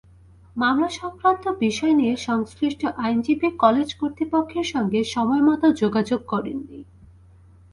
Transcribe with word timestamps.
মামলাসংক্রান্ত 0.55 1.45
বিষয় 1.59 1.93
নিয়ে 1.93 2.15
সংশ্লিষ্ট 2.27 2.81
আইনজীবী 2.97 3.49
কলেজ 3.57 3.89
কর্তৃপক্ষের 3.93 4.65
সঙ্গে 4.65 4.99
সময়মতো 5.05 5.67
যোগাযোগ 5.73 6.19
করেননি। 6.27 6.79